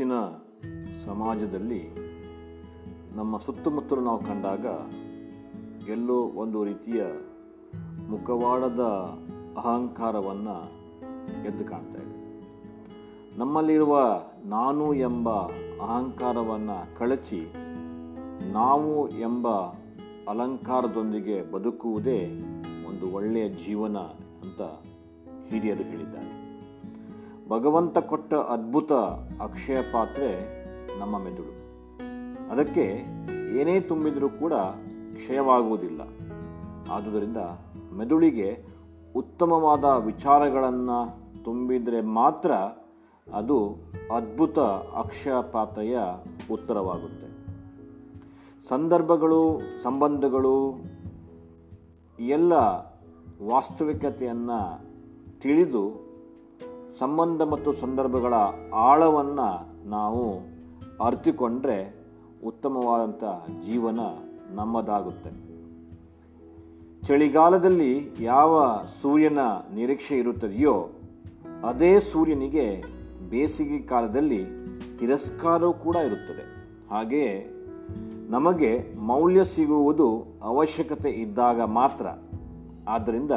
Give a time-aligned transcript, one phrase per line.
[0.00, 0.18] ಇವತ್ತಿನ
[1.04, 1.94] ಸಮಾಜದಲ್ಲಿ
[3.14, 4.66] ನಮ್ಮ ಸುತ್ತಮುತ್ತಲು ನಾವು ಕಂಡಾಗ
[5.90, 7.04] ಎಲ್ಲೋ ಒಂದು ರೀತಿಯ
[8.08, 8.80] ಮುಖವಾಡದ
[9.56, 10.56] ಅಹಂಕಾರವನ್ನು
[11.46, 12.18] ಎದ್ದು ಕಾಣ್ತಾ ಇದೆ.
[13.38, 15.30] ನಮ್ಮಲ್ಲಿರುವ ನಾನು ಎಂಬ
[15.80, 17.52] ಅಹಂಕಾರವನ್ನು ಕಳಚಿ
[18.52, 19.48] ನಾವು ಎಂಬ
[20.28, 22.42] ಅಲಂಕಾರದೊಂದಿಗೆ ಬದುಕುವುದೇ
[22.88, 23.96] ಒಂದು ಒಳ್ಳೆಯ ಜೀವನ
[24.42, 24.62] ಅಂತ
[25.46, 26.49] ಹಿರಿಯರು ಹೇಳಿದ್ದಾರೆ.
[27.50, 28.92] ಭಗವಂತ ಕೊಟ್ಟ ಅದ್ಭುತ
[29.42, 30.60] ಅಕ್ಷಯ ಪಾತ್ರೆ
[31.00, 31.54] ನಮ್ಮ ಮೆದುಳು.
[32.50, 33.04] ಅದಕ್ಕೆ
[33.60, 34.52] ಏನೇ ತುಂಬಿದರೂ ಕೂಡ
[35.14, 36.00] ಕ್ಷಯವಾಗುವುದಿಲ್ಲ.
[36.90, 37.36] ಆದುದರಿಂದ
[37.96, 38.64] ಮೆದುಳಿಗೆ
[39.16, 42.52] ಉತ್ತಮವಾದ ವಿಚಾರಗಳನ್ನು ತುಂಬಿದರೆ ಮಾತ್ರ
[43.34, 43.74] ಅದು
[44.16, 44.58] ಅದ್ಭುತ
[44.98, 45.98] ಅಕ್ಷಯ ಪಾತ್ರೆಯ
[46.52, 47.30] ಉತ್ತರವಾಗುತ್ತೆ.
[48.68, 50.84] ಸಂದರ್ಭಗಳು, ಸಂಬಂಧಗಳು,
[52.20, 52.52] ಎಲ್ಲ
[53.52, 54.80] ವಾಸ್ತವಿಕತೆಯನ್ನು
[55.40, 56.09] ತಿಳಿದು
[57.00, 58.34] ಸಂಬಂಧ ಮತ್ತು ಸಂದರ್ಭಗಳ
[58.74, 59.48] ಆಳವನ್ನು
[59.88, 60.38] ನಾವು
[61.04, 61.94] ಅರ್ತಿಕೊಂಡ್ರೆ
[62.46, 63.24] ಉತ್ತಮವಾದಂಥ
[63.66, 64.00] ಜೀವನ
[64.50, 65.30] ನಮ್ಮದಾಗುತ್ತೆ.
[67.06, 69.38] ಚಳಿಗಾಲದಲ್ಲಿ ಯಾವ ಸೂರ್ಯನ
[69.74, 70.88] ನಿರೀಕ್ಷೆ ಇರುತ್ತದೆಯೋ
[71.68, 72.84] ಅದೇ ಸೂರ್ಯನಿಗೆ
[73.30, 74.44] ಬೇಸಿಗೆ ಕಾಲದಲ್ಲಿ
[74.98, 76.44] ತಿರಸ್ಕಾರವೂ ಕೂಡ ಇರುತ್ತದೆ.
[76.94, 77.50] ಹಾಗೆಯೇ
[78.28, 82.06] ನಮಗೆ ಮೌಲ್ಯ ಸಿಗುವುದು ಅವಶ್ಯಕತೆ ಇದ್ದಾಗ ಮಾತ್ರ.
[82.88, 83.30] ಆದ್ದರಿಂದ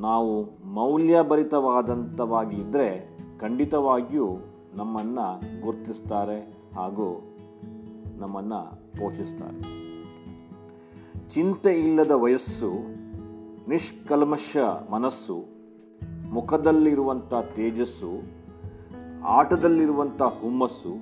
[0.00, 4.36] ನಾವು ಮೌಲ್ಯಭರಿತವಾದಂಥವಾಗಿ ಇದ್ದರೆ ಖಂಡಿತವಾಗಿಯೂ
[4.74, 6.40] ನಮ್ಮನ್ನು ಗುರುತಿಸ್ತಾರೆ
[6.74, 7.36] ಹಾಗೂ
[8.18, 9.90] ನಮ್ಮನ್ನು ಪೋಷಿಸ್ತಾರೆ.
[11.28, 12.72] ಚಿಂತೆ ಇಲ್ಲದ ವಯಸ್ಸು,
[13.68, 14.56] ನಿಷ್ಕಲ್ಮಶ
[14.90, 15.44] ಮನಸ್ಸು
[16.30, 18.40] ಮುಖದಲ್ಲಿರುವಂಥ ತೇಜಸ್ಸು
[19.24, 20.92] ಆಟದಲ್ಲಿರುವಂಥ ಹುಮ್ಮಸ್ಸು,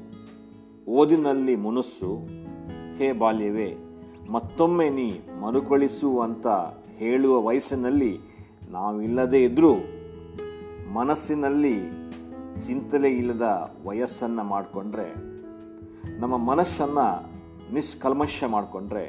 [0.89, 2.27] ಓದಿನಲ್ಲಿ ಮುನಸ್ಸು,
[2.97, 3.77] ಹೇ ಬಾಲ್ಯವೇ,
[4.31, 5.11] ಮತ್ತೊಮ್ಮೆ ನೀ
[5.41, 6.47] ಮರುಕಳಿಸು ಅಂತ
[6.97, 8.28] ಹೇಳುವ ವಯಸ್ಸಿನಲ್ಲಿ
[8.71, 9.73] ನಾವಿಲ್ಲದೇ ಇದ್ದರೂ
[10.93, 11.77] ಮನಸ್ಸಿನಲ್ಲಿ
[12.67, 13.47] ಚಿಂತನೆ ಇಲ್ಲದ
[13.87, 15.09] ವಯಸ್ಸನ್ನು ಮಾಡಿಕೊಂಡ್ರೆ,
[16.19, 17.07] ನಮ್ಮ ಮನಸ್ಸನ್ನು
[17.75, 19.05] ನಿಷ್ಕಲ್ಮಶ ಮಾಡಿಕೊಂಡ್ರೆ,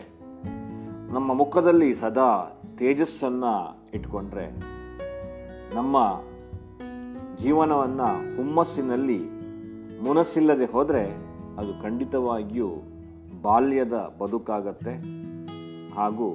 [1.13, 2.29] ನಮ್ಮ ಮುಖದಲ್ಲಿ ಸದಾ
[2.77, 3.53] ತೇಜಸ್ಸನ್ನು
[3.93, 4.45] ಇಟ್ಕೊಂಡ್ರೆ,
[5.75, 5.97] ನಮ್ಮ
[7.37, 9.19] ಜೀವನವನ್ನು ಹುಮ್ಮಸ್ಸಿನಲ್ಲಿ
[10.03, 11.05] ಮುನಸ್ಸಿಲ್ಲದೆ ಹೋದರೆ
[11.57, 12.69] ಅದು ಖಂಡಿತವಾಗಿಯೂ
[13.41, 14.93] ಬಾಲ್ಯದ ಬದುಕಾಗತ್ತೆ
[15.95, 16.27] ಹಾಗೂ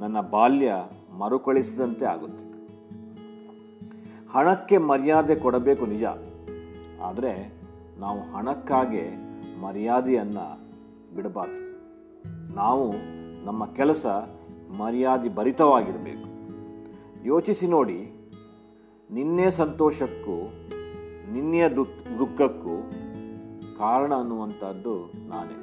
[0.00, 0.72] ನನ್ನ ಬಾಲ್ಯ
[1.18, 2.51] ಮರುಕಳಿಸಿದಂತೆ ಆಗುತ್ತೆ.
[4.34, 6.04] ಹಣಕ್ಕೆ ಮರ್ಯಾದೆ ಕೊಡಬೇಕು ನಿಜ.
[7.02, 7.32] ಆದರೆ
[7.98, 9.04] ನಾವು ಹಣಕ್ಕಾಗೆ
[9.60, 10.46] ಮರ್ಯಾದೆಯನ್ನು
[11.14, 11.60] ಬಿಡಬಾರ್ದು.
[12.54, 12.86] ನಾವು
[13.44, 14.06] ನಮ್ಮ ಕೆಲಸ
[14.78, 16.28] ಮರ್ಯಾದೆ ಭರಿತವಾಗಿರಬೇಕು
[17.24, 17.98] ಯೋಚಿಸಿ ನೋಡಿ,
[19.10, 20.36] ನಿನ್ನೆ ಸಂತೋಷಕ್ಕೂ,
[21.32, 22.76] ನಿನ್ನೆಯ ದುಃಖ, ದುಃಖಕ್ಕೂ
[23.78, 24.94] ಕಾರಣ ಅನ್ನುವಂಥದ್ದು
[25.28, 25.58] ನಾನೇ.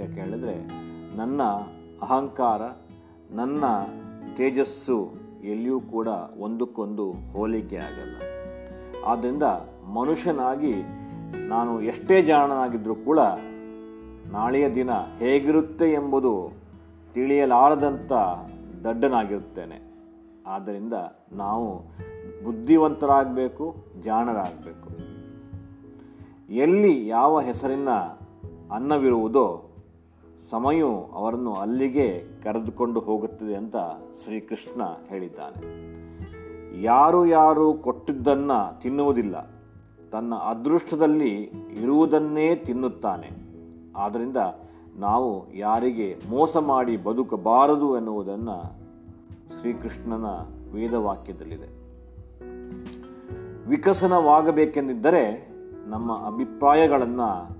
[0.00, 0.56] ಯಾಕೆ ಹೇಳಿದ್ರೆ
[1.16, 1.42] ನನ್ನ
[2.02, 2.62] ಅಹಂಕಾರ,
[3.30, 3.64] ನನ್ನ
[4.36, 4.98] ತೇಜಸ್ಸು
[5.46, 6.08] ಎಲ್ಲಿಯೂ ಕೂಡ
[6.40, 8.16] ಒಂದಕ್ಕೊಂದು ಹೋಲಿಕೆ ಆಗಲ್ಲ.
[9.04, 9.42] ಆದ್ದರಿಂದ
[9.94, 10.74] ಮನುಷ್ಯನಾಗಿ
[11.48, 13.18] ನಾನು ಎಷ್ಟೇ ಜಾಣನಾಗಿದ್ದರೂ ಕೂಡ
[14.30, 16.52] ನಾಳೆಯ ದಿನ ಹೇಗಿರುತ್ತೆ ಎಂಬುದು
[17.14, 18.12] ತಿಳಿಯಲಾರದಂಥ
[18.86, 19.86] ದಡ್ಡನಾಗಿರುತ್ತೇನೆ.
[20.46, 20.92] ಆದ್ದರಿಂದ
[21.32, 21.78] ನಾವು
[22.44, 25.16] ಬುದ್ಧಿವಂತರಾಗಬೇಕು, ಜಾಣರಾಗಬೇಕು.
[26.54, 27.88] ಎಲ್ಲಿ ಯಾವ ಹೆಸರಿನ
[28.74, 29.75] ಅನ್ನವಿರುವುದೋ
[30.50, 33.76] ಸಮಯವು ಅವರನ್ನು ಅಲ್ಲಿಗೆ ಕರೆದುಕೊಂಡು ಹೋಗುತ್ತದೆ ಅಂತ
[34.24, 35.86] ಶ್ರೀಕೃಷ್ಣ ಹೇಳಿದ್ದಾನೆ.
[36.82, 39.50] ಯಾರು ಯಾರು ಕೊಟ್ಟಿದ್ದನ್ನು ತಿನ್ನುವುದಿಲ್ಲ.
[40.12, 41.32] ತನ್ನ ಅದೃಷ್ಟದಲ್ಲಿ
[41.82, 43.30] ಇರುವುದನ್ನೇ ತಿನ್ನುತ್ತಾನೆ.
[43.96, 44.36] ಆದ್ದರಿಂದ
[44.96, 48.62] ನಾವು ಯಾರಿಗೆ ಮೋಸ ಮಾಡಿ ಬದುಕಬಾರದು ಎನ್ನುವುದನ್ನು
[49.60, 50.24] ಶ್ರೀಕೃಷ್ಣನ
[50.72, 51.86] ವೇದವಾಕ್ಯದಲ್ಲಿದೆ.
[53.68, 55.48] ವಿಕಸನವಾಗಬೇಕೆಂದಿದ್ದರೆ
[55.86, 57.56] ನಮ್ಮ ಅಭಿಪ್ರಾಯಗಳನ್ನು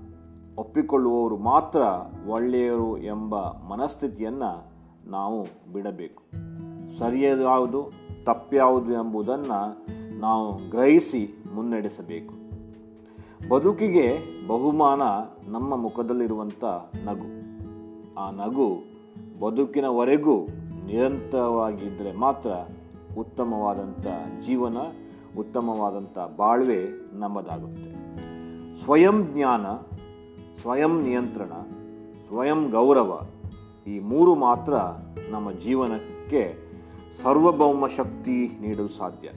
[0.57, 1.81] ಒಪ್ಪಿಕೊಳ್ಳುವವರು ಮಾತ್ರ
[2.27, 4.65] ಒಳ್ಳೆಯರು ಎಂಬ ಮನಸ್ಥಿತಿಯನ್ನು
[5.09, 5.41] ನಾವು
[5.73, 6.23] ಬಿಡಬೇಕು.
[6.99, 7.91] ಸರಿಯಾದ ಯಾವುದು
[8.23, 9.87] ತಪ್ಪ್ಯಾವುದು ಎಂಬುದನ್ನು
[10.19, 12.33] ನಾವು ಗ್ರಹಿಸಿ ಮುನ್ನಡೆಸಬೇಕು.
[13.49, 15.01] ಬದುಕಿಗೆ ಬಹುಮಾನ
[15.51, 16.63] ನಮ್ಮ ಮುಖದಲ್ಲಿರುವಂಥ
[17.03, 17.37] ನಗು.
[18.19, 18.83] ಆ ನಗು
[19.39, 20.45] ಬದುಕಿನವರೆಗೂ
[20.85, 22.49] ನಿರಂತರವಾಗಿದ್ದರೆ ಮಾತ್ರ
[23.19, 24.07] ಉತ್ತಮವಾದಂಥ
[24.45, 24.77] ಜೀವನ
[25.39, 28.07] ಉತ್ತಮವಾದಂಥ ಬಾಳ್ವೆ ನಮ್ಮದಾಗುತ್ತೆ.
[28.83, 29.65] ಸ್ವಯಂ ಜ್ಞಾನ
[30.61, 31.51] ಸ್ವಯಂ ನಿಯಂತ್ರಣ,
[32.27, 33.21] ಸ್ವಯಂ ಗೌರವ
[33.87, 34.73] ಈ ಮೂರು ಮಾತ್ರ
[35.29, 36.55] ನಮ್ಮ ಜೀವನಕ್ಕೆ
[37.21, 39.29] ಸಾರ್ವಭೌಮ ಶಕ್ತಿ ನೀಡಲು ಸಾಧ್ಯ.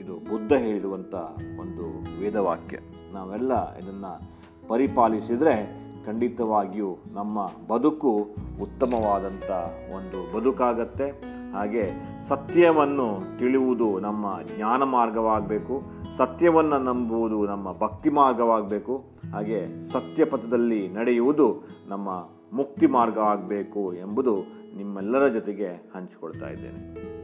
[0.00, 1.14] ಇದು ಬುದ್ಧ ಹೇಳಿರುವಂಥ
[1.60, 1.84] ಒಂದು
[2.20, 2.78] ವೇದವಾಕ್ಯ.
[3.12, 4.20] ನಾವೆಲ್ಲ ಇದನ್ನು
[4.68, 8.30] ಪರಿಪಾಲಿಸಿದರೆ ಖಂಡಿತವಾಗಿಯೂ ನಮ್ಮ ಬದುಕು
[8.62, 9.50] ಉತ್ತಮವಾದಂಥ
[9.94, 11.32] ಒಂದು ಬದುಕಾಗತ್ತೆ.
[11.52, 11.90] ಹಾಗೆ
[12.28, 14.26] ಸತ್ಯವನ್ನು ತಿಳಿಯುವುದು ನಮ್ಮ
[14.56, 15.82] ಜ್ಞಾನ ಮಾರ್ಗವಾಗಬೇಕು,
[16.16, 18.96] ಸತ್ಯವನ್ನು ನಂಬುವುದು ನಮ್ಮ ಭಕ್ತಿ ಮಾರ್ಗವಾಗಬೇಕು,
[19.32, 22.08] ಹಾಗೆ ಸತ್ಯಪಥದಲ್ಲಿ ನಡೆಯುವುದು ನಮ್ಮ
[22.52, 24.36] ಮುಕ್ತಿ ಮಾರ್ಗವಾಗಬೇಕು ಎಂಬುದು
[24.76, 27.21] ನಿಮ್ಮೆಲ್ಲರ ಜೊತೆಗೆ ಹಂಚಿಕೊಳ್ತಾ ಇದ್ದೇನೆ.